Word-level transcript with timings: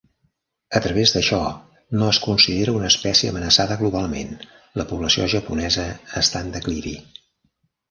A 0.77 0.79
través 0.85 1.11
d'això, 1.17 1.41
no 2.01 2.07
es 2.13 2.19
considera 2.23 2.73
una 2.79 2.89
espècie 2.95 3.31
amenaçada 3.35 3.79
globalment, 3.83 4.33
la 4.83 4.89
població 4.95 5.31
japonesa 5.37 5.87
està 6.25 6.45
en 6.49 6.53
declivi. 6.59 6.99